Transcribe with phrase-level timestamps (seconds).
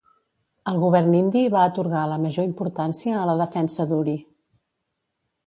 [0.69, 4.19] El govern indi va atorgar la major importància a la defensa d'Uri.